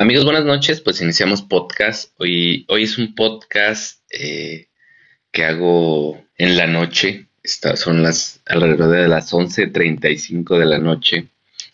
[0.00, 0.80] Amigos, buenas noches.
[0.80, 2.12] Pues iniciamos podcast.
[2.18, 4.68] Hoy, hoy es un podcast eh,
[5.32, 7.26] que hago en la noche.
[7.42, 11.26] Estas son las alrededor de las 11.35 de la noche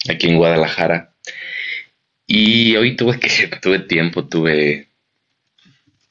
[0.09, 1.13] aquí en Guadalajara.
[2.27, 3.29] Y hoy tuve que
[3.63, 4.89] tuve tiempo, tuve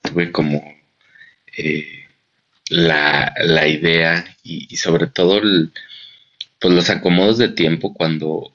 [0.04, 0.64] tuve como
[1.58, 2.05] eh,
[2.70, 3.34] la,
[3.68, 5.41] idea y, sobre todo
[6.59, 8.52] pues los acomodos de tiempo cuando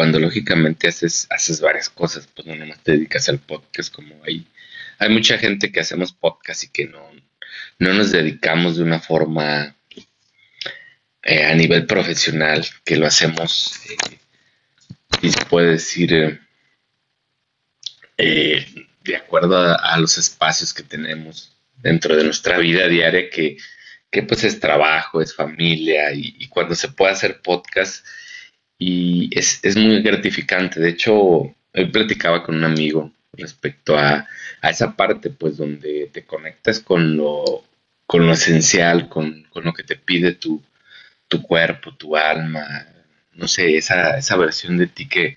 [0.00, 4.46] cuando lógicamente haces, haces varias cosas, pues no nomás te dedicas al podcast, como hay,
[4.98, 7.06] hay mucha gente que hacemos podcast y que no,
[7.78, 9.76] no nos dedicamos de una forma
[11.22, 14.16] eh, a nivel profesional, que lo hacemos, eh,
[15.20, 16.40] y se puede decir,
[18.16, 18.66] eh,
[19.04, 23.58] de acuerdo a, los espacios que tenemos dentro de nuestra vida diaria, que,
[24.10, 28.02] que pues es trabajo, es familia, y, y cuando se puede hacer podcast,
[28.80, 30.80] y es, muy gratificante.
[30.80, 34.26] De hecho, hoy platicaba con un amigo respecto a,
[34.62, 37.62] esa parte, pues, donde te conectas con lo,
[38.06, 40.62] con lo esencial, con, lo que te pide tu,
[41.28, 42.86] tu, cuerpo, tu alma,
[43.34, 45.36] no sé, esa, esa versión de ti que,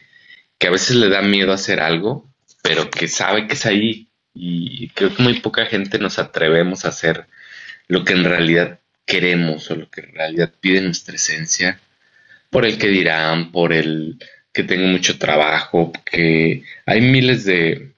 [0.57, 2.25] que a veces le da miedo hacer algo,
[2.63, 4.07] pero que sabe que es ahí.
[4.33, 7.28] Y creo que muy poca gente nos atrevemos a hacer
[7.88, 11.80] lo que en realidad queremos o lo que en realidad pide nuestra esencia
[12.53, 14.19] por el que dirán, por el
[14.53, 17.93] que tengo mucho trabajo, que hay miles de,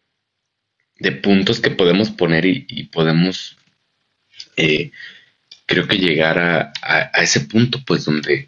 [0.97, 3.57] de puntos que podemos poner y, podemos,
[4.55, 4.91] eh,
[5.65, 8.47] creo que llegar a, a, ese punto, pues donde,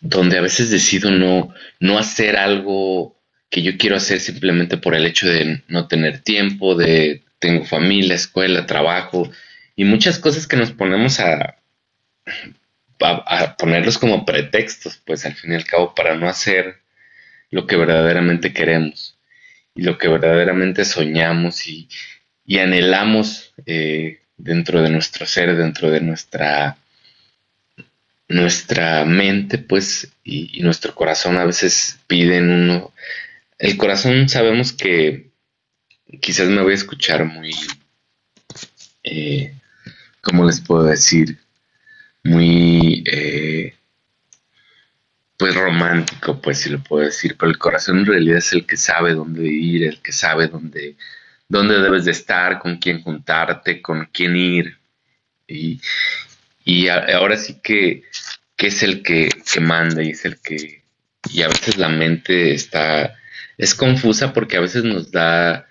[0.00, 3.20] donde a veces decido no, no hacer algo
[3.50, 8.14] que yo quiero hacer simplemente por el hecho de no tener tiempo, de tengo familia,
[8.14, 9.28] escuela, trabajo
[9.74, 11.56] y muchas cosas que nos ponemos a
[13.00, 16.76] a, ponerlos como pretextos, pues al fin y al cabo, para no hacer
[17.50, 19.18] lo que verdaderamente queremos
[19.74, 21.88] y lo que verdaderamente soñamos y,
[22.58, 26.76] anhelamos eh, dentro de nuestro ser, dentro de nuestra
[28.28, 32.92] nuestra mente, pues, y, nuestro corazón a veces piden uno.
[33.58, 35.30] El corazón sabemos que
[36.20, 37.54] quizás me voy a escuchar muy,
[39.04, 39.54] eh,
[40.20, 41.38] ¿cómo les puedo decir?
[42.24, 43.74] Muy, eh,
[45.36, 48.76] pues romántico, pues si lo puedo decir, pero el corazón en realidad es el que
[48.76, 50.96] sabe dónde ir, el que sabe dónde,
[51.48, 54.78] dónde debes de estar, con quién juntarte, con quién ir.
[55.46, 55.80] Y,
[56.64, 58.04] y ahora sí que,
[58.56, 60.82] que es el que, que, manda y es el que...
[61.30, 63.14] Y a veces la mente está...
[63.58, 65.66] Es confusa porque a veces nos da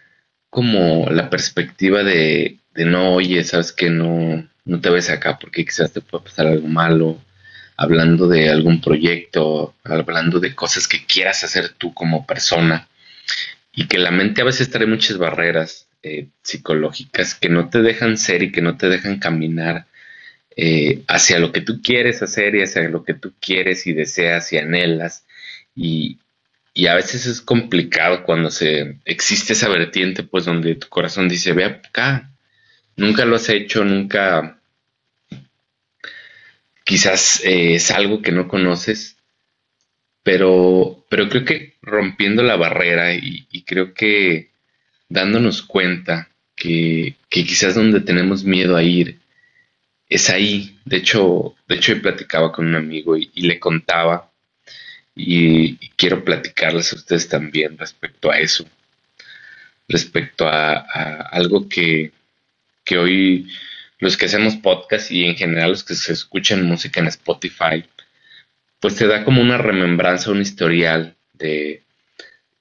[0.50, 5.66] como la perspectiva de, de no, oye, sabes que no, no te ves acá porque
[5.66, 7.22] quizás te pueda pasar algo malo,
[7.76, 12.88] hablando de algún proyecto, hablando de cosas que quieras hacer tú como persona.
[13.74, 18.18] Y que la mente a veces trae muchas barreras eh, psicológicas que no te dejan
[18.18, 19.88] ser y que no te dejan caminar
[20.56, 24.54] eh, hacia lo que tú quieres hacer y hacia lo que tú quieres y deseas
[24.54, 25.26] y anhelas.
[25.76, 26.20] Y,
[26.74, 31.54] y a veces es complicado cuando se existe esa vertiente pues donde tu corazón dice
[31.54, 32.33] ve acá
[32.96, 34.60] nunca lo has hecho, nunca
[36.84, 39.18] quizás eh, es algo que no conoces,
[40.24, 44.52] pero, pero creo que rompiendo la barrera y, creo que
[45.10, 49.20] dándonos cuenta que, quizás donde tenemos miedo a ir
[50.10, 50.78] es ahí.
[50.86, 54.32] De hecho, de hecho, yo platicaba con un amigo y, le contaba
[55.16, 58.66] y, quiero platicarles a ustedes también respecto a eso,
[59.88, 60.78] respecto a
[61.32, 62.12] algo que,
[62.84, 63.48] que hoy
[64.00, 67.86] los que hacemos podcast y en general los que se escuchan música en Spotify,
[68.80, 71.84] pues te da como una remembranza, un historial de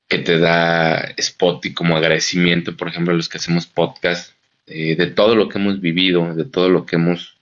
[0.09, 4.35] que te da Spotify como agradecimiento, por ejemplo, a los que hacemos podcast,
[4.67, 7.37] eh, de todo lo que hemos vivido, de todo lo que hemos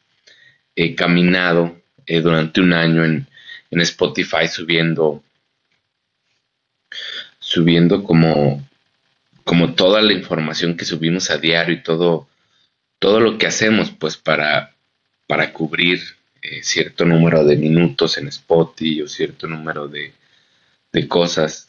[0.76, 1.76] eh, caminado
[2.06, 3.26] eh, durante un año en,
[3.70, 5.22] en Spotify subiendo
[7.38, 8.66] subiendo como
[9.44, 12.28] como toda la información que subimos a diario y todo
[13.00, 14.76] todo lo que hacemos pues para,
[15.26, 16.00] para cubrir
[16.42, 20.12] eh, cierto número de minutos en Spotify o cierto número de,
[21.08, 21.68] cosas.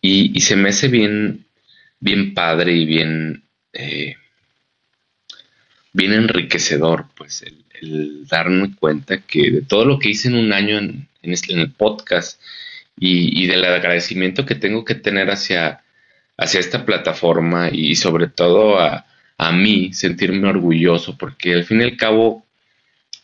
[0.00, 1.46] Y, se me hace bien,
[1.98, 3.42] bien padre y bien,
[3.72, 4.16] eh,
[5.92, 10.76] bien enriquecedor, pues, el, darme cuenta que de todo lo que hice en un año
[10.78, 12.38] en, en, este, el podcast
[12.98, 15.82] y, y, del agradecimiento que tengo que tener hacia,
[16.36, 19.06] hacia esta plataforma y sobre todo a,
[19.40, 22.44] a mí sentirme orgulloso, porque al fin y al cabo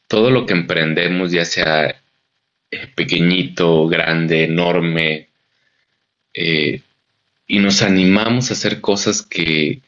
[0.08, 1.90] todo lo que emprendemos, ya sea
[2.70, 5.28] eh, pequeñito, grande, enorme,
[6.32, 6.80] eh,
[7.46, 9.82] y nos animamos a hacer cosas que,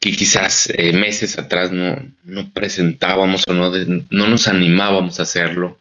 [0.00, 3.70] que quizás eh, meses atrás no, no, presentábamos o no,
[4.08, 5.78] no nos animábamos a hacerlo.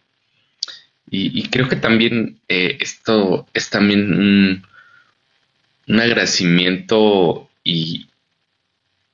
[1.10, 4.68] Y, creo que también esto es también un,
[5.88, 8.07] un agradecimiento y,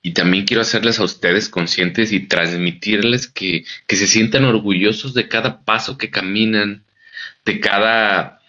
[0.04, 5.28] y, también quiero hacerles a ustedes conscientes y transmitirles que, que se sientan orgullosos de
[5.28, 6.84] cada paso que caminan,
[7.46, 8.42] de cada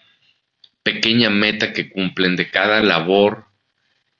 [0.83, 3.45] pequeña meta que cumplen, de cada labor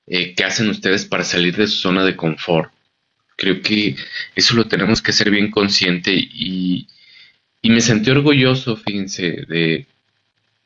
[0.08, 2.72] eh, que hacen ustedes para salir de su zona de confort.
[3.36, 3.96] Creo que
[4.36, 6.88] eso lo tenemos que ser bien consciente y,
[7.64, 9.88] me sentí orgulloso, fíjense, de,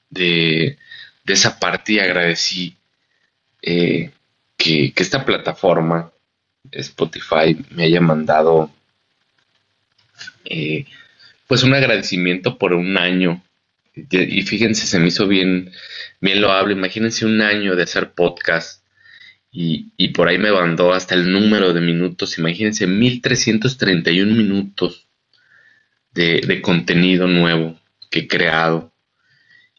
[0.09, 0.77] de,
[1.25, 2.75] esa parte y agradecí
[3.61, 4.11] eh,
[4.57, 6.11] que, esta plataforma,
[6.71, 8.71] Spotify, me haya mandado
[10.45, 10.85] eh,
[11.47, 13.41] pues un agradecimiento por un año
[14.11, 15.71] y fíjense, se me hizo bien,
[16.21, 16.73] bien loable.
[16.73, 18.83] Imagínense un año de hacer podcast
[19.51, 22.37] y, por ahí me mandó hasta el número de minutos.
[22.37, 25.07] Imagínense, 1331 minutos
[26.13, 27.79] de, contenido nuevo
[28.09, 28.91] que he creado.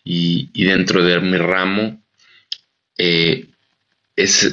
[0.04, 2.02] Y, dentro de mi ramo
[2.98, 3.49] eh,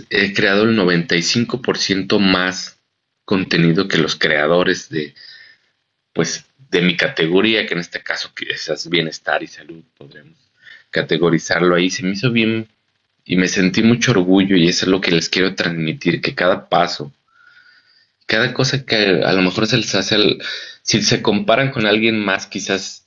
[0.10, 2.78] he creado el 95% más
[3.26, 5.14] contenido que los creadores de,
[6.14, 10.38] pues, de mi categoría, que en este caso es bienestar y salud, podremos
[10.90, 11.90] categorizarlo ahí.
[11.90, 12.68] Se me hizo bien
[13.26, 16.70] y me sentí mucho orgullo y eso es lo que les quiero transmitir, que cada
[16.70, 17.12] paso,
[18.26, 20.38] cada cosa que a lo mejor se les hace,
[20.82, 23.07] si se comparan con alguien más, quizás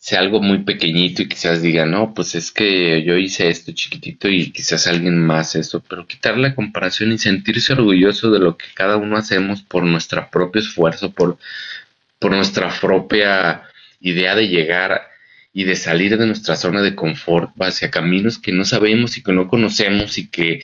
[0.00, 4.28] sea algo muy pequeñito y quizás digan, no, pues es que yo hice esto chiquitito
[4.28, 8.66] y quizás alguien más eso, pero quitar la comparación y sentirse orgulloso de lo que
[8.74, 11.38] cada uno hacemos por nuestro propio esfuerzo, por
[12.20, 13.62] por nuestra propia
[14.00, 15.02] idea de llegar
[15.52, 19.32] y de salir de nuestra zona de confort hacia caminos que no sabemos y que
[19.32, 20.62] no conocemos y que,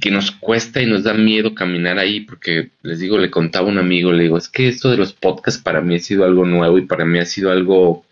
[0.00, 3.70] que nos cuesta y nos da miedo caminar ahí, porque les digo, le contaba a
[3.70, 6.44] un amigo, le digo, es que esto de los podcasts para mí ha sido algo
[6.44, 8.04] nuevo y para mí ha sido algo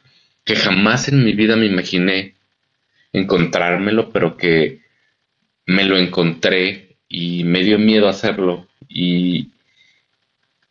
[0.49, 2.35] que jamás en mi vida me imaginé
[3.13, 4.81] encontrármelo, pero que
[5.67, 9.51] me lo encontré y me dio miedo hacerlo y,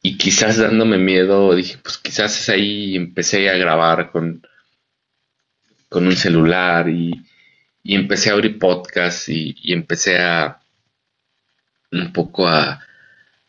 [0.02, 4.42] y quizás dándome miedo, dije, pues quizás es ahí empecé a grabar con,
[5.90, 7.14] con un celular y,
[7.84, 10.60] empecé a abrir podcast y, empecé a
[11.92, 12.84] un poco a,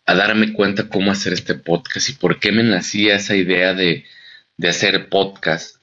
[0.06, 4.04] darme cuenta cómo hacer este podcast y por qué me nacía esa idea de,
[4.62, 5.77] hacer podcast.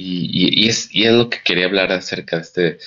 [0.00, 2.78] Y, y, es, y es lo que quería hablar acerca de este,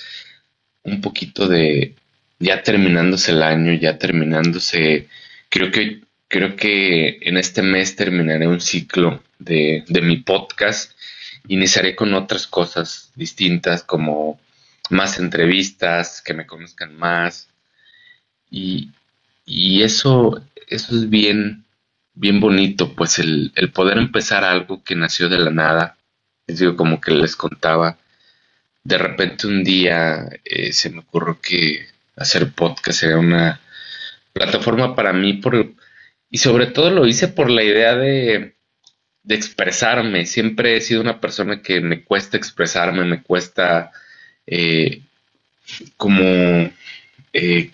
[0.84, 1.96] un poquito de
[2.40, 5.08] ya terminándose el año, ya terminándose,
[5.50, 10.94] creo que creo que en este mes terminaré un ciclo de, mi podcast.
[11.48, 14.40] Iniciaré con otras cosas distintas como
[14.90, 17.50] más entrevistas, que me conozcan más.
[18.50, 18.92] Y,
[19.84, 21.66] eso, eso es bien,
[22.14, 25.98] bien bonito, pues el, poder empezar algo que nació de la nada.
[26.48, 27.98] Les digo, como que les contaba,
[28.84, 33.62] de repente un día eh, se me ocurrió que hacer podcast era una
[34.34, 35.74] plataforma para mí por,
[36.30, 38.56] y sobre todo lo hice por la idea de,
[39.28, 40.26] expresarme.
[40.26, 43.92] Siempre he sido una persona que me cuesta expresarme, me cuesta
[44.48, 45.02] eh,
[45.96, 46.72] como
[47.34, 47.72] eh,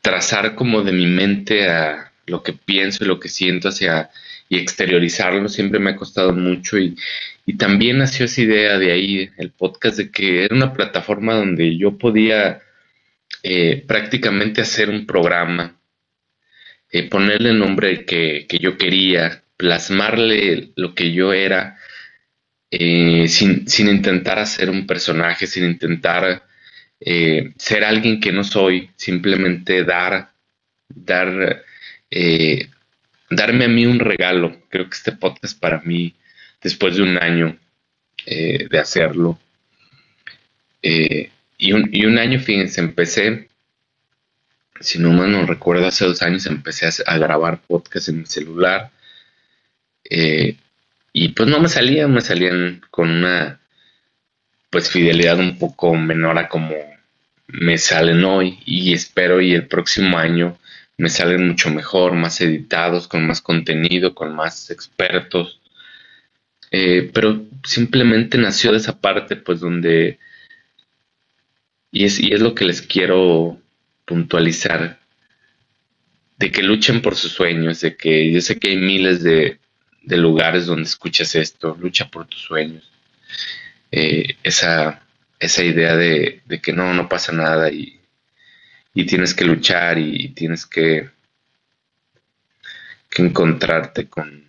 [0.00, 4.10] trazar como de mi mente a lo que pienso y lo que siento hacia
[4.50, 6.96] y exteriorizarlo siempre me ha costado mucho y,
[7.58, 11.98] también nació esa idea de ahí el podcast de que era una plataforma donde yo
[11.98, 12.60] podía
[13.42, 15.76] eh, prácticamente hacer un programa
[16.92, 21.76] eh, ponerle el nombre que, yo quería, plasmarle lo que yo era,
[22.70, 26.44] eh, sin, intentar hacer un personaje, sin intentar
[27.00, 30.30] ser alguien que no soy, simplemente dar,
[30.88, 31.64] dar,
[33.30, 34.56] darme a mí un regalo.
[34.68, 36.14] Creo que este podcast para mí,
[36.62, 37.56] después de un año
[38.26, 39.38] de hacerlo,
[40.82, 43.50] y un, y un año, fíjense, empecé
[44.80, 48.90] si no mal no recuerdo, hace dos años empecé a, grabar podcast en mi celular.
[50.08, 50.56] Eh,
[51.12, 53.60] y pues no me salían, me salían con una
[54.70, 56.74] pues fidelidad un poco menor a como
[57.46, 58.58] me salen hoy.
[58.64, 60.58] Y espero y el próximo año
[61.00, 65.58] me salen mucho mejor, más editados, con más contenido, con más expertos.
[66.70, 70.18] Eh, pero simplemente nació de esa parte, pues donde...
[71.90, 73.58] Y es, y es lo que les quiero
[74.04, 75.00] puntualizar
[76.36, 79.58] de que luchen por sus sueños, de que yo sé que hay miles de,
[80.04, 82.90] lugares donde escuchas esto, lucha por tus sueños.
[83.90, 85.02] Eh, esa,
[85.38, 87.99] esa idea de, que no, no pasa nada y,
[88.94, 91.10] y tienes que luchar y, tienes que,
[93.08, 94.44] que encontrarte con,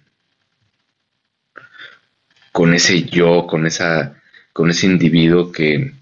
[2.52, 4.22] con ese yo, con esa,
[4.54, 5.94] con ese individuo que,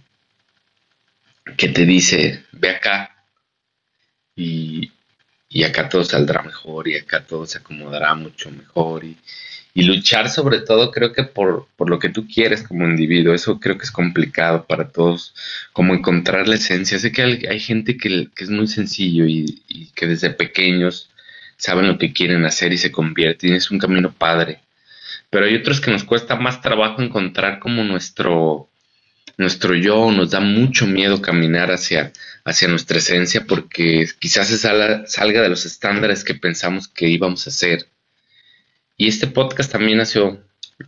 [1.58, 3.25] que te dice, ve acá
[4.36, 4.91] y,
[5.50, 9.17] y acá todo saldrá mejor y acá todo se acomodará mucho mejor y,
[9.73, 13.59] y luchar sobre todo creo que por, por, lo que tú quieres como individuo, eso
[13.59, 15.33] creo que es complicado para todos,
[15.73, 16.97] como encontrar la esencia.
[16.99, 19.61] Sé que hay, gente que, que, es muy sencillo y,
[19.95, 21.09] que desde pequeños
[21.57, 24.59] saben lo que quieren hacer y se convierten, es un camino padre.
[25.29, 28.69] Pero hay otros que nos cuesta más trabajo encontrar como nuestro,
[29.38, 32.11] nuestro yo, nos da mucho miedo caminar hacia,
[32.43, 37.51] hacia nuestra esencia porque quizás se salga, de los estándares que pensamos que íbamos a
[37.51, 37.88] hacer.
[38.99, 40.43] Y este podcast también nació,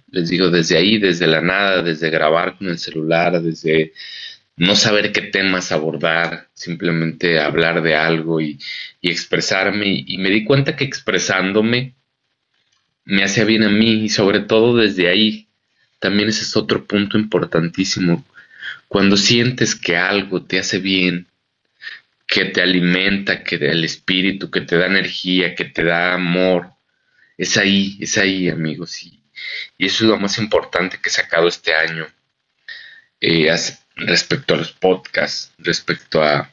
[0.09, 3.93] les digo, desde ahí, desde la nada, desde grabar con el celular, desde
[4.57, 8.59] no saber qué temas abordar, simplemente hablar de algo y,
[9.01, 10.03] expresarme.
[10.05, 11.93] Y me di cuenta que expresándome
[13.05, 15.47] me hacía bien a mí y sobre todo desde ahí.
[15.99, 18.25] También ese es otro punto importantísimo.
[18.89, 21.27] Cuando sientes que algo te hace bien,
[22.27, 26.71] que te alimenta, que el espíritu, que te da energía, que te da amor.
[27.41, 29.01] Es ahí, es ahí, amigos.
[29.01, 29.19] Y,
[29.79, 32.07] eso es lo más importante que he sacado este año
[33.19, 33.51] eh,
[33.95, 36.51] respecto a los podcasts, respecto a,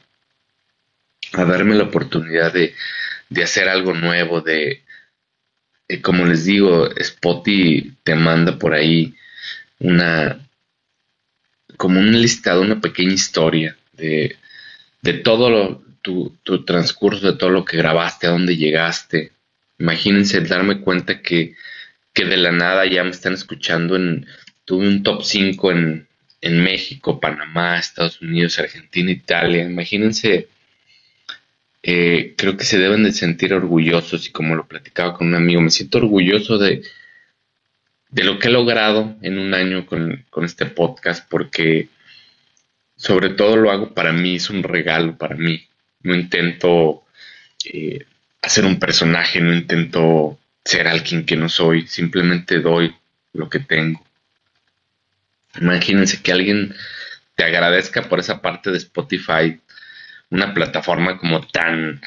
[1.33, 2.73] a darme la oportunidad de,
[3.29, 4.81] de hacer algo nuevo, de,
[6.01, 9.13] como les digo, Spotify te manda por ahí
[9.77, 10.39] una,
[11.77, 14.37] como un listado, una pequeña historia de,
[15.03, 19.33] de todo lo, tu, tu, transcurso, de todo lo que grabaste, a dónde llegaste.
[19.79, 21.55] Imagínense darme cuenta que,
[22.13, 24.27] que de la nada ya me están escuchando en,
[24.65, 26.07] tuve un top 5 en,
[26.41, 29.63] en México, Panamá, Estados Unidos, Argentina, Italia.
[29.63, 30.49] Imagínense,
[31.81, 35.61] eh, creo que se deben de sentir orgullosos y como lo platicaba con un amigo,
[35.61, 36.83] me siento orgulloso de,
[38.09, 41.89] de lo que he logrado en un año con, con este podcast porque
[42.95, 45.65] sobre todo lo hago para mí, es un regalo para mí.
[46.01, 47.03] No intento
[47.65, 48.05] eh,
[48.41, 52.95] hacer un personaje, no intento ser alguien que no soy, simplemente doy
[53.33, 54.05] lo que tengo.
[55.59, 56.75] Imagínense que alguien
[57.35, 59.59] te agradezca por esa parte de Spotify,
[60.29, 62.01] una plataforma como tan,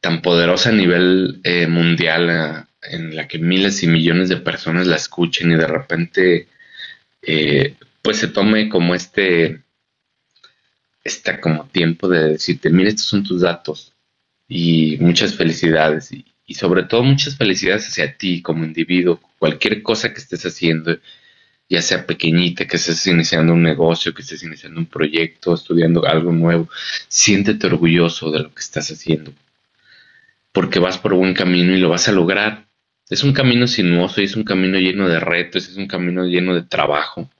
[0.00, 4.86] tan poderosa a nivel eh, mundial, eh, en la que miles y millones de personas
[4.86, 6.48] la escuchen y de repente
[8.00, 9.62] pues se tome como este,
[11.04, 13.92] está como tiempo de decirte, mira, estos son tus datos
[14.48, 16.24] y muchas felicidades y,
[16.54, 20.98] sobre todo muchas felicidades hacia ti como individuo, cualquier cosa que estés haciendo,
[21.68, 26.32] ya sea pequeñita, que estés iniciando un negocio, que estés iniciando un proyecto, estudiando algo
[26.32, 26.68] nuevo,
[27.08, 29.34] siéntete orgulloso de lo que estás haciendo,
[30.52, 32.66] porque vas por buen camino y lo vas a lograr.
[33.10, 36.54] Es un camino sinuoso y es un camino lleno de retos, es un camino lleno
[36.54, 37.30] de trabajo,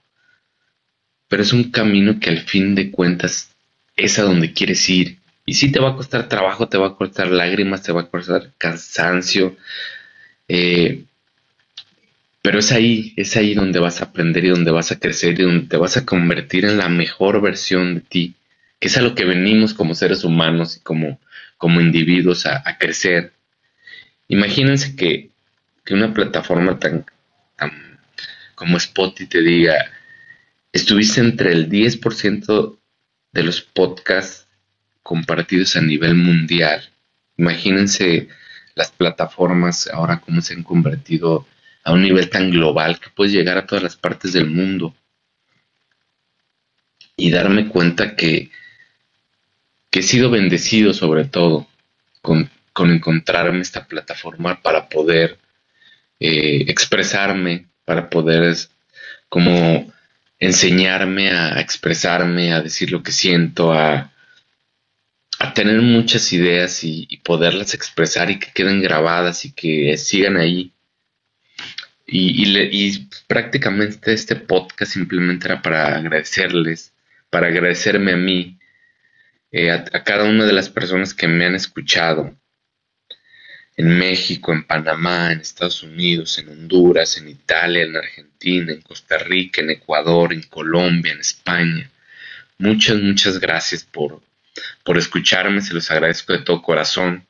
[1.27, 3.55] pero es un camino que al fin de cuentas
[3.95, 5.18] es a donde quieres ir.
[5.49, 8.07] Y sí te va a costar trabajo, te va a costar lágrimas, te va a
[8.07, 9.57] costar cansancio.
[10.47, 11.05] Eh,
[12.43, 15.43] pero es ahí, es ahí donde vas a aprender y donde vas a crecer y
[15.45, 18.35] donde te vas a convertir en la mejor versión de ti,
[18.79, 21.19] que es a lo que venimos como seres humanos y como,
[21.57, 23.33] como individuos a, crecer.
[24.27, 25.31] Imagínense que,
[25.83, 27.07] que, una plataforma tan,
[27.55, 27.71] tan
[28.53, 29.73] como Spotify te diga,
[30.71, 32.77] estuviste entre el 10%
[33.31, 34.45] de los podcasts
[35.09, 36.87] compartidos a nivel mundial.
[37.35, 38.27] Imagínense
[38.75, 41.47] las plataformas ahora cómo se han convertido
[41.83, 44.93] a un nivel tan global que puedes llegar a todas las partes del mundo.
[47.15, 48.51] Y darme cuenta que,
[49.89, 51.67] que he sido bendecido sobre todo
[52.21, 55.39] con, con encontrarme esta plataforma para poder
[56.19, 58.55] eh, expresarme, para poder
[59.27, 59.91] como
[60.37, 64.11] enseñarme a expresarme, a decir lo que siento, a,
[65.39, 70.73] a tener muchas ideas y, poderlas expresar y que queden grabadas y que sigan ahí.
[72.05, 76.93] Y, prácticamente este podcast simplemente era para agradecerles,
[77.29, 78.59] para agradecerme a mí,
[79.51, 82.35] eh, a, cada una de las personas que me han escuchado,
[83.77, 89.17] en México, en Panamá, en Estados Unidos, en Honduras, en Italia, en Argentina, en Costa
[89.19, 91.89] Rica, en Ecuador, en Colombia, en España.
[92.57, 94.21] Muchas, muchas gracias por,
[94.83, 97.25] por escucharme, se los agradezco de todo corazón,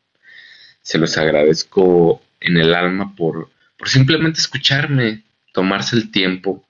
[0.82, 5.24] se los agradezco en el alma por, por simplemente escucharme,
[5.54, 6.66] tomarse el tiempo.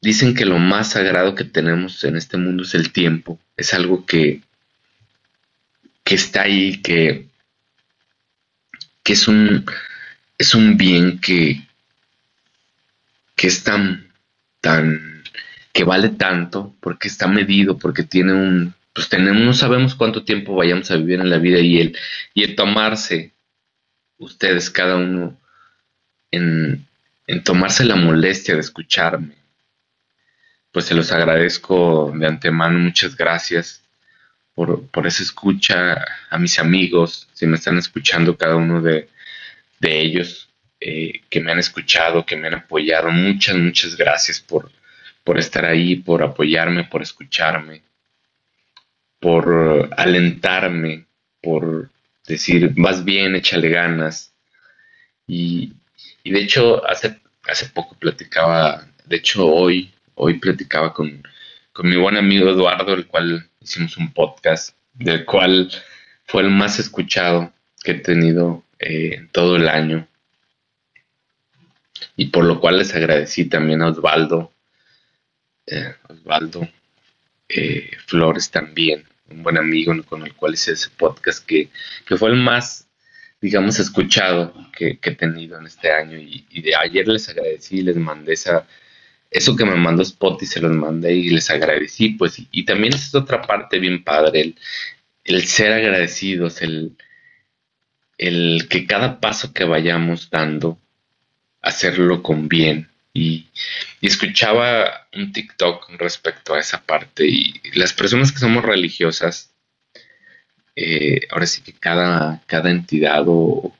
[0.00, 4.06] Dicen que lo más sagrado que tenemos en este mundo es el tiempo, es algo
[4.06, 4.42] que,
[6.04, 7.26] que está ahí, que,
[9.02, 9.64] que es un
[10.38, 11.62] es un bien que,
[13.34, 14.12] que es tan,
[14.60, 15.22] tan,
[15.72, 20.54] que vale tanto, porque está medido, porque tiene un, pues tenemos, no sabemos cuánto tiempo
[20.54, 21.98] vayamos a vivir en la vida y el,
[22.32, 23.34] y el tomarse,
[24.16, 25.38] ustedes cada uno,
[26.30, 26.86] en,
[27.26, 29.34] en tomarse la molestia de escucharme,
[30.72, 33.84] pues se los agradezco de antemano, muchas gracias
[34.54, 39.10] por, por esa escucha a mis amigos, si me están escuchando cada uno de,
[39.78, 40.48] de ellos
[40.80, 43.10] eh, que me han escuchado, que me han apoyado.
[43.10, 44.70] Muchas, muchas gracias por,
[45.22, 47.82] por estar ahí, por apoyarme, por escucharme,
[49.20, 51.06] por alentarme,
[51.42, 51.90] por
[52.26, 54.32] decir, vas bien, échale ganas.
[55.26, 55.72] Y,
[56.24, 61.22] de hecho, hace, hace poco platicaba, de hecho hoy, hoy platicaba con,
[61.72, 65.70] con mi buen amigo Eduardo, el cual hicimos un podcast, del cual
[66.24, 70.06] fue el más escuchado que he tenido eh, todo el año.
[72.16, 74.52] Y por lo cual les agradecí también a Osvaldo,
[75.66, 76.68] eh, Osvaldo
[77.48, 81.68] eh, Flores también, un buen amigo con el cual hice ese podcast que,
[82.16, 82.88] fue el más,
[83.40, 86.18] digamos, escuchado que, he tenido en este año.
[86.18, 88.66] Y, de ayer les agradecí, les mandé esa,
[89.30, 93.14] eso que me mandó Spotify, se los mandé y les agradecí, pues, y, también es
[93.14, 94.56] otra parte bien padre, el,
[95.24, 96.96] el ser agradecidos, el,
[98.18, 100.78] el que cada paso que vayamos dando,
[101.60, 102.88] hacerlo con bien.
[103.16, 103.46] Y,
[104.02, 109.50] escuchaba un TikTok respecto a esa parte y las personas que somos religiosas,
[110.76, 113.72] eh, ahora sí que cada, cada entidad o,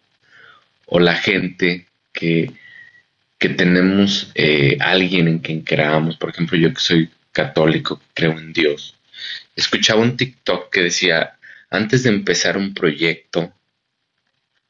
[0.99, 2.51] la gente que,
[3.39, 8.53] que tenemos eh, alguien en quien creamos, por ejemplo yo que soy católico, creo en
[8.53, 8.97] Dios,
[9.55, 11.37] escuchaba un TikTok que decía,
[11.71, 13.53] antes de empezar un proyecto,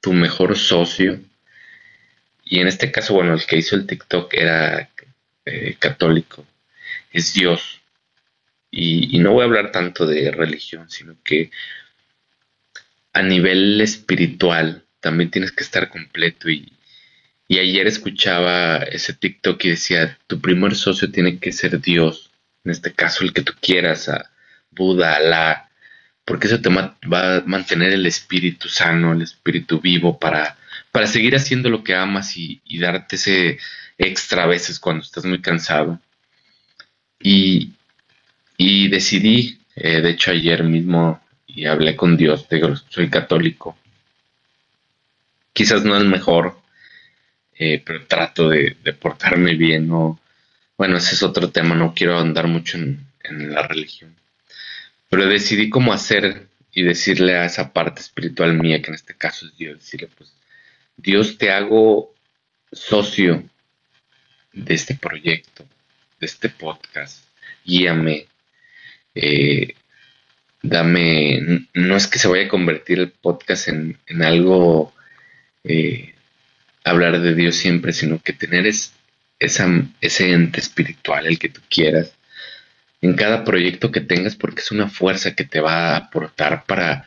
[0.01, 1.21] tu mejor socio.
[2.49, 4.89] Y en este caso, bueno, el que hizo el TikTok era
[5.45, 6.47] eh, católico,
[7.13, 7.81] es Dios.
[8.71, 11.51] Y, no voy a hablar tanto de religión, sino que
[13.13, 16.49] a nivel espiritual también tienes que estar completo.
[16.49, 16.73] Y,
[17.49, 22.31] y ayer escuchaba ese TikTok y decía, tu primer socio tiene que ser Dios,
[22.65, 24.31] en este caso el que tú quieras, a
[24.71, 25.69] Buda, Alá,
[26.25, 30.57] porque eso te va a mantener el espíritu sano, el espíritu vivo para,
[30.97, 33.59] para seguir haciendo lo que amas y, darte ese
[33.99, 36.01] extra veces cuando estás muy cansado.
[37.21, 37.75] Y,
[38.89, 43.77] decidí, eh, de hecho ayer mismo, y hablé con Dios, digo, soy católico.
[45.53, 46.59] Quizás no es mejor,
[47.59, 49.89] eh, pero trato de, portarme bien.
[49.89, 50.19] ¿no?
[50.79, 53.07] Bueno, ese es otro tema, no quiero andar mucho en
[53.53, 54.17] la religión
[55.11, 59.45] pero decidí cómo hacer y decirle a esa parte espiritual mía, que en este caso
[59.45, 60.33] es Dios, decirle, pues,
[60.97, 62.15] Dios te hago
[62.73, 63.45] socio
[64.53, 65.65] de este proyecto,
[66.19, 67.25] de este podcast,
[67.65, 68.27] guíame,
[69.15, 69.75] eh,
[70.63, 74.95] dame, no es que se vaya a convertir el podcast en, algo,
[75.65, 76.15] eh,
[76.85, 78.95] hablar de Dios siempre, sino que tener es,
[79.39, 79.69] esa,
[80.01, 82.15] ese ente espiritual, el que tú quieras,
[83.03, 87.07] en cada proyecto que tengas porque es una fuerza que te va a aportar para,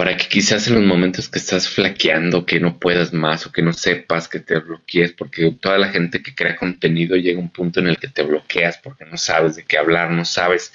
[0.00, 3.60] para que quizás en los momentos que estás flaqueando, que no puedas más o que
[3.60, 7.50] no sepas, que te bloquees, porque toda la gente que crea contenido llega a un
[7.50, 10.72] punto en el que te bloqueas porque no sabes de qué hablar, no sabes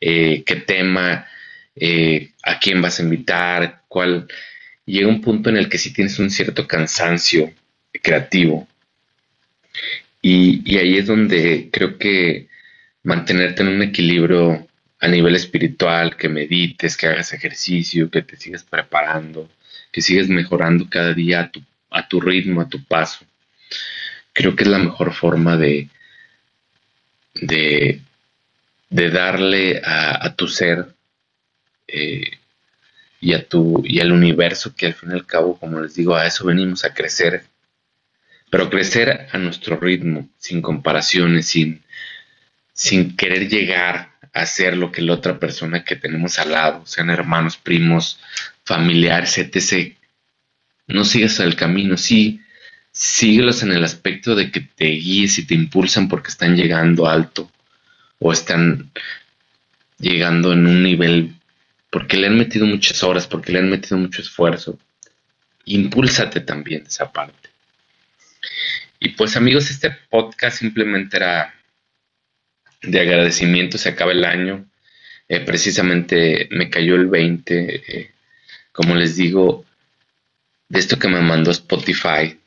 [0.00, 1.28] eh, qué tema,
[1.76, 4.26] eh, a quién vas a invitar, cuál.
[4.84, 7.52] Llega un punto en el que sí tienes un cierto cansancio
[8.02, 8.66] creativo.
[10.22, 12.48] y ahí es donde creo que
[13.04, 14.65] mantenerte en un equilibrio
[15.06, 19.48] a nivel espiritual, que medites, que hagas ejercicio, que te sigas preparando,
[19.92, 23.24] que sigas mejorando cada día a tu, a tu ritmo, a tu paso.
[24.32, 25.88] Creo que es la mejor forma de,
[27.34, 28.00] de,
[28.90, 30.88] de darle a, tu ser
[31.86, 32.38] eh,
[33.20, 36.16] y, a tu, y al universo, que al fin y al cabo, como les digo,
[36.16, 37.44] a eso venimos a crecer,
[38.50, 41.84] pero crecer a nuestro ritmo, sin comparaciones, sin,
[42.72, 47.10] sin querer llegar a ser lo que la otra persona que tenemos al lado, sean
[47.10, 48.20] hermanos, primos,
[48.64, 49.96] familiares, etc.
[50.86, 52.40] No sigas el camino, sí,
[52.92, 57.50] síguelos en el aspecto de que te guíes y te impulsan porque están llegando alto
[58.18, 58.90] o están
[59.98, 61.34] llegando en un nivel
[61.90, 64.78] porque le han metido muchas horas, porque le han metido mucho esfuerzo.
[65.64, 67.48] Impúlsate también esa parte.
[69.00, 71.55] Y pues amigos, este podcast simplemente era
[72.82, 74.66] de agradecimiento, se acaba el año.
[75.28, 78.10] eh, precisamente me cayó el 20, eh,
[78.72, 79.64] como les digo,
[80.68, 82.38] de esto que me mandó Spotify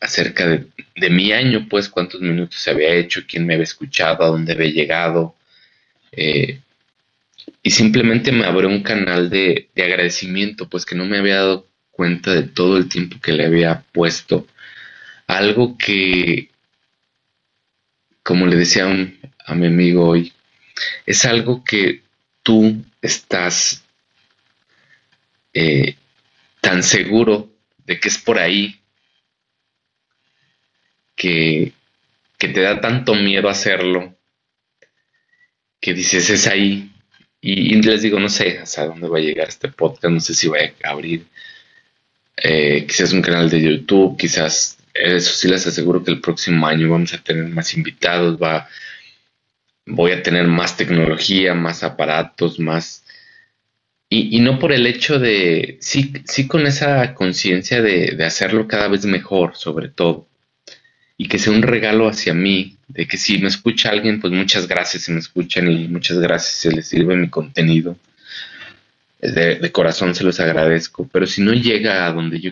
[0.00, 4.28] acerca de, mi año, pues cuántos minutos se había hecho, quién me había escuchado, a
[4.28, 5.34] dónde había llegado.
[6.12, 6.60] Eh,
[7.62, 11.66] y simplemente me abrió un canal de, de, agradecimiento, pues que no me había dado
[11.90, 14.46] cuenta de todo el tiempo que le había puesto.
[15.26, 16.50] Algo que,
[18.22, 18.86] como le decía
[19.46, 20.32] a mi amigo hoy,
[21.06, 22.02] es algo que
[22.42, 23.82] tú estás
[25.52, 25.96] eh,
[26.60, 27.50] tan seguro
[27.84, 28.80] de que es por ahí
[31.16, 31.72] que,
[32.38, 34.16] que te da tanto miedo hacerlo
[35.80, 36.90] que dices es ahí
[37.40, 40.46] y, les digo no sé hasta dónde va a llegar este podcast no sé si
[40.48, 41.26] voy a abrir
[42.36, 46.90] eh, quizás un canal de YouTube quizás eso sí les aseguro que el próximo año
[46.90, 48.68] vamos a tener más invitados va
[49.90, 53.04] voy a tener más tecnología más aparatos más
[54.12, 59.04] y, no por el hecho de, sí, sí con esa conciencia de, hacerlo cada vez
[59.04, 60.26] mejor, sobre todo.
[61.16, 64.66] Y que sea un regalo hacia mí, de que si me escucha alguien, pues muchas
[64.66, 67.96] gracias si me escuchan y muchas gracias si les sirve mi contenido.
[69.20, 71.08] De, corazón se los agradezco.
[71.12, 72.50] Pero si no llega a donde yo,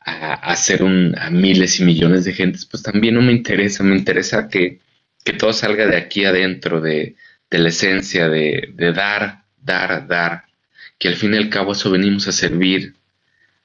[0.00, 3.82] a, hacer un, a miles y millones de gentes, pues también no me interesa.
[3.82, 4.80] Me interesa que,
[5.26, 7.16] que todo salga de aquí adentro, de,
[7.50, 10.44] la esencia, de, de dar, dar, dar
[11.00, 12.94] que al fin y al cabo eso venimos a servir,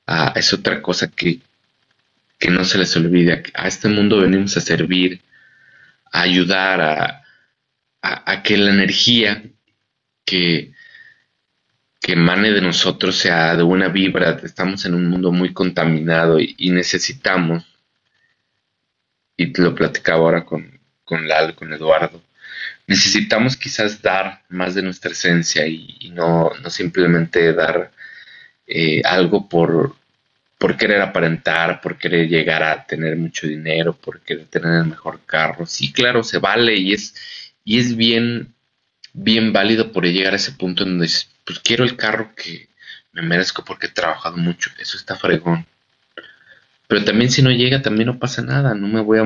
[0.07, 1.39] a, es otra cosa que,
[2.39, 5.21] que no se les olvide, a este mundo venimos a servir,
[6.11, 6.81] a ayudar,
[8.01, 9.43] a, que la energía
[10.25, 10.71] que,
[11.99, 16.71] que emane de nosotros sea de una vibra, estamos en un mundo muy contaminado y,
[16.71, 17.63] necesitamos,
[19.37, 20.80] y lo platicaba ahora con,
[21.11, 22.23] con Lal, con Eduardo,
[22.87, 27.91] necesitamos quizás dar más de nuestra esencia y, no, no, simplemente dar
[28.65, 29.93] eh, algo por,
[30.57, 35.19] por querer aparentar, por querer llegar a tener mucho dinero, por querer tener el mejor
[35.25, 35.65] carro.
[35.65, 37.13] Sí, claro, se vale y es,
[37.65, 38.53] y es bien,
[39.11, 42.69] bien válido por llegar a ese punto en donde dices, pues quiero el carro que
[43.11, 44.71] me merezco porque he trabajado mucho.
[44.79, 45.65] Eso está fregón.
[46.87, 48.73] Pero también si no llega, también no pasa nada.
[48.75, 49.25] No me voy a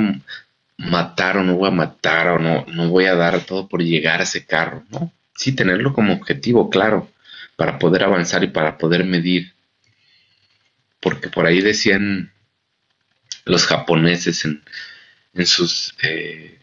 [0.78, 4.20] matar o no voy a matar o no, no voy a dar todo por llegar
[4.20, 5.12] a ese carro, ¿no?
[5.36, 7.12] Sí, tenerlo como objetivo, claro,
[7.56, 9.54] para poder avanzar y para poder medir.
[11.00, 12.32] Porque por ahí decían
[13.46, 14.64] los japoneses en,
[15.34, 16.58] en sus, eh,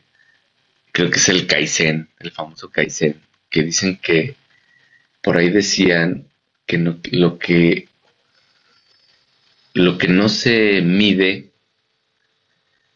[0.90, 4.36] creo que es el Kaizen, el famoso Kaizen, que dicen que
[5.22, 6.26] por ahí decían
[6.66, 7.88] que lo que
[9.74, 11.51] lo que no se mide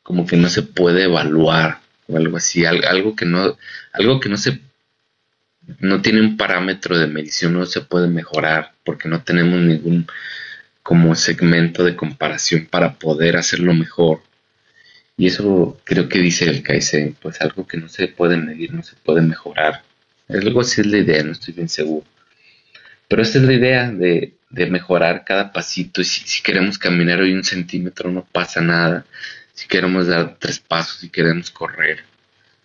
[0.06, 3.58] como que no se puede evaluar o algo así, algo que no,
[3.92, 4.60] algo que no se
[5.80, 10.06] no tiene un parámetro de medición, no se puede mejorar porque no tenemos ningún
[10.84, 14.22] como segmento de comparación para poder hacerlo mejor.
[15.16, 18.84] Y eso creo que dice el Kaizen, pues algo que no se puede medir, no
[18.84, 19.82] se puede mejorar.
[20.28, 22.06] Algo así es la idea, no estoy bien seguro.
[23.08, 26.00] Pero esta es la idea de, de mejorar cada pasito.
[26.00, 29.04] Y si, si, queremos caminar hoy un centímetro, no pasa nada
[29.56, 32.04] si queremos dar tres pasos, si queremos correr,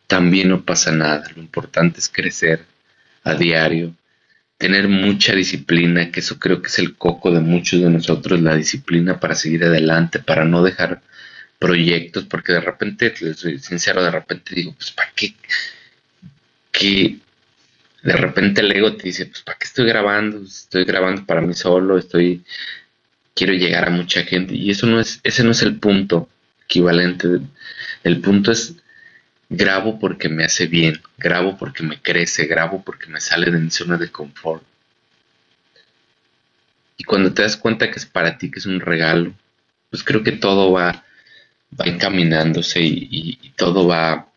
[0.07, 1.23] también no pasa nada.
[1.33, 2.65] Lo importante es crecer
[3.23, 3.95] a diario,
[4.57, 8.57] tener mucha disciplina, que eso creo que es el coco de muchos de nosotros, la
[8.57, 11.01] disciplina para seguir adelante, para no dejar
[11.59, 15.33] proyectos, porque de repente, soy sincero, de repente digo, pues ¿para qué?
[16.73, 17.19] Que
[18.03, 20.43] de repente el ego te dice, pues ¿para qué estoy grabando?
[20.43, 22.43] Estoy grabando para mí solo, estoy,
[23.33, 26.27] quiero llegar a mucha gente, y eso no es, ese no es el punto
[26.71, 27.27] equivalente.
[28.03, 28.75] El punto es
[29.49, 33.69] grabo porque me hace bien, grabo porque me crece, grabo porque me sale de mi
[33.69, 34.63] zona de confort.
[36.97, 39.33] Y cuando te das cuenta que es para ti, que es un regalo,
[39.89, 41.03] pues creo que todo va,
[41.77, 44.27] va encaminándose y, todo va...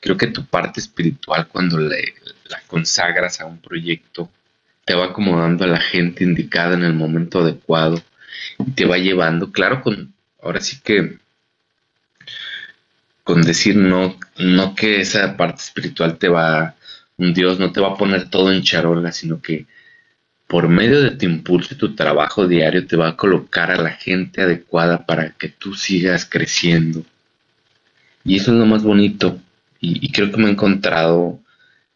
[0.00, 1.96] Creo que tu parte espiritual cuando la
[2.66, 4.30] consagras a un proyecto,
[4.84, 8.02] te va acomodando a la gente indicada en el momento adecuado
[8.58, 10.13] y te va llevando, claro, con
[10.44, 11.18] ahora sí que
[13.24, 16.76] con decir no, no que esa parte espiritual te va,
[17.16, 19.66] un Dios no te va a poner todo en charola, sino que
[20.46, 23.92] por medio de tu impulso y tu trabajo diario te va a colocar a la
[23.92, 27.02] gente adecuada para que tú sigas creciendo.
[28.24, 29.38] Y eso es lo más bonito.
[29.80, 31.40] Y, creo que me he encontrado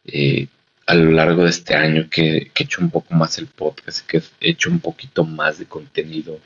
[0.05, 0.49] eh,
[0.87, 4.07] a lo largo de este año que, que, he hecho un poco más el podcast,
[4.07, 6.39] que he hecho un poquito más de contenido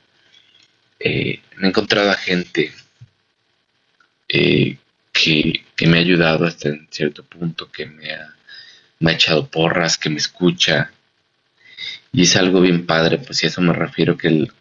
[1.04, 2.72] eh, me he encontrado a gente
[4.28, 4.78] eh,
[5.12, 8.34] que, me ha ayudado hasta en cierto punto, que me ha,
[9.04, 10.92] ha echado porras, que me escucha.
[12.12, 14.52] Y es algo bien padre, pues y a eso me refiero que, el,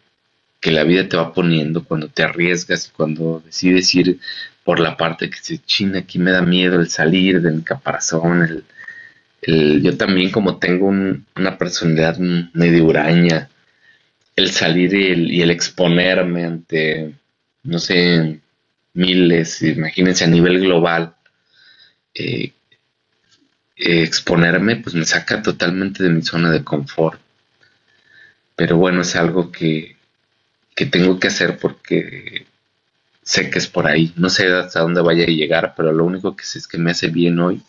[0.60, 4.18] que la vida te va poniendo cuando te arriesgas, cuando decides ir
[4.64, 8.64] por la parte que se china, aquí me da miedo el salir de mi caparazón,
[9.44, 13.48] el, yo también como tengo una personalidad medio huraña,
[14.36, 17.14] el salir y el, y el exponerme ante,
[17.62, 18.40] no sé,
[18.94, 21.14] miles, imagínense a nivel global,
[22.14, 22.52] eh,
[23.76, 27.20] eh, exponerme, pues me saca totalmente de mi zona de confort.
[28.56, 29.96] Pero bueno, es algo que,
[30.74, 32.46] que tengo que hacer porque
[33.22, 34.12] sé que es por ahí.
[34.16, 36.90] No sé hasta dónde vaya a llegar, pero lo único que sé es que me
[36.90, 37.62] hace bien hoy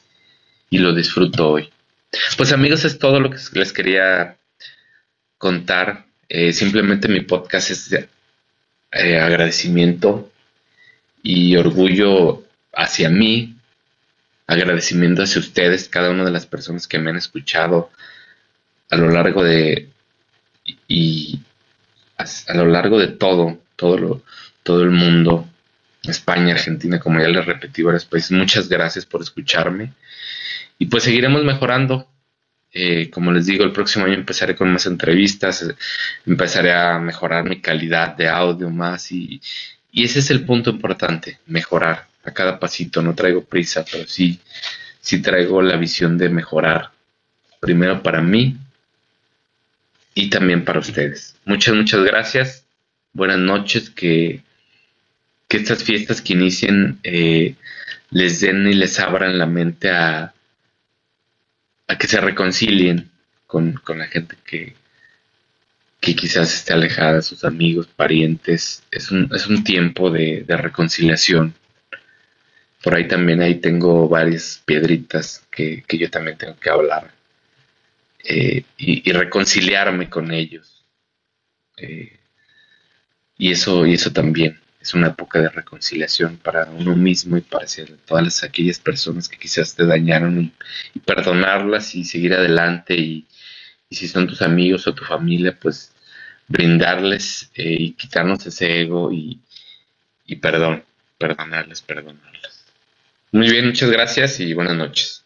[0.69, 1.69] y lo disfruto hoy.
[2.37, 4.37] Pues amigos, es todo lo que les quería
[5.37, 6.05] contar.
[6.29, 8.07] Eh, simplemente mi podcast es
[8.91, 10.31] agradecimiento
[11.21, 13.55] y orgullo hacia mí,
[14.47, 17.91] agradecimiento hacia ustedes, cada una de las personas que me han escuchado
[18.89, 19.89] a lo largo de
[20.87, 21.39] y
[22.17, 24.21] a, lo largo de todo, todo
[24.63, 25.47] todo el mundo,
[26.03, 29.93] España, Argentina, como ya les repetí varios países, muchas gracias por escucharme
[30.77, 32.07] y pues seguiremos mejorando.
[32.73, 35.63] Eh, como les digo, el próximo año empezaré con más entrevistas,
[36.25, 39.39] empezaré a mejorar mi calidad de audio más y,
[39.91, 43.01] y ese es el punto importante, mejorar a cada pasito.
[43.01, 44.39] No traigo prisa, pero sí,
[44.99, 46.91] sí traigo la visión de mejorar.
[47.59, 48.57] Primero para mí
[50.15, 51.35] y también para ustedes.
[51.45, 52.65] Muchas, muchas gracias.
[53.13, 53.89] Buenas noches.
[53.89, 54.41] Que,
[55.47, 57.55] que estas fiestas que inicien eh,
[58.09, 60.33] les den y les abran la mente a,
[61.87, 63.11] a que se reconcilien
[63.45, 64.75] con, con la gente que,
[66.03, 68.83] que quizás esté alejada de sus amigos, parientes.
[68.91, 71.53] Es un, es un tiempo de, reconciliación.
[72.83, 77.11] Por ahí también ahí tengo varias piedritas que, yo también tengo que hablar
[78.25, 80.83] eh, y, reconciliarme con ellos.
[81.77, 82.19] Eh,
[83.37, 87.65] y, eso, y eso también es una época de reconciliación para uno mismo y para
[88.05, 90.51] todas aquellas personas que quizás te dañaron
[90.93, 93.25] y, perdonarlas y seguir adelante y,
[93.89, 95.93] y si son tus amigos o tu familia, pues
[96.49, 99.39] brindarles eh, y quitarnos ese ego y,
[100.25, 100.83] y perdón,
[101.17, 102.65] perdonarles, perdonarles.
[103.31, 105.23] Muy bien, muchas gracias y buenas noches.